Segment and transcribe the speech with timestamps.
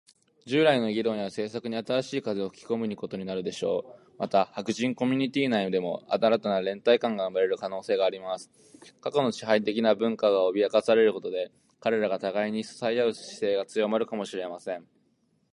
[0.00, 4.00] 従来の議論や政策に新しい風を吹き込むことになるでしょう。
[4.18, 8.50] また、白人コミュニティ内でも、新たな連帯感が生まれる可能性があります。
[9.02, 11.52] 過去の支配的な文化が脅かされることで、
[11.84, 14.84] 彼らが互いに支え合う姿勢が強まるかもしれません。